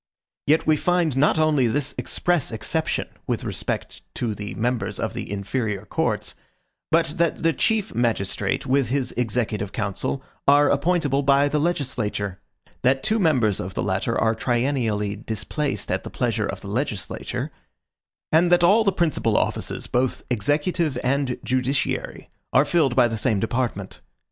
Yet 0.47 0.65
we 0.65 0.77
find 0.77 1.15
not 1.15 1.37
only 1.37 1.67
this 1.67 1.93
express 1.95 2.51
exception, 2.51 3.07
with 3.27 3.43
respect 3.43 4.01
to 4.15 4.33
the 4.33 4.55
members 4.55 4.99
of 4.99 5.13
the 5.13 5.31
inferior 5.31 5.85
courts, 5.85 6.33
but 6.89 7.13
that 7.17 7.43
the 7.43 7.53
chief 7.53 7.93
magistrate, 7.93 8.65
with 8.65 8.89
his 8.89 9.11
executive 9.11 9.71
council, 9.73 10.23
are 10.47 10.69
appointable 10.69 11.23
by 11.23 11.47
the 11.47 11.59
legislature; 11.59 12.39
that 12.81 13.03
two 13.03 13.19
members 13.19 13.59
of 13.59 13.75
the 13.75 13.83
latter 13.83 14.17
are 14.19 14.33
triennially 14.33 15.23
displaced 15.23 15.91
at 15.91 16.03
the 16.03 16.09
pleasure 16.09 16.47
of 16.47 16.61
the 16.61 16.67
legislature; 16.67 17.51
and 18.31 18.51
that 18.51 18.63
all 18.63 18.83
the 18.83 18.91
principal 18.91 19.37
offices, 19.37 19.85
both 19.85 20.23
executive 20.31 20.97
and 21.03 21.37
judiciary, 21.43 22.31
are 22.53 22.65
filled 22.65 22.95
by 22.95 23.07
the 23.07 23.17
same 23.19 23.39
department. 23.39 24.01